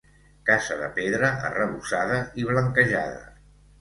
[0.49, 3.21] Casa de pedra arrebossada i blanquejada.